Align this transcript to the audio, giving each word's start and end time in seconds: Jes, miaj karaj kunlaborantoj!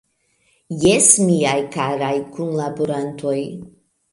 Jes, 0.83 1.09
miaj 1.27 1.59
karaj 1.75 2.13
kunlaborantoj! 2.39 3.39